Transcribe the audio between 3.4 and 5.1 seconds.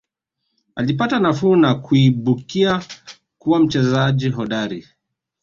mchezaji hodari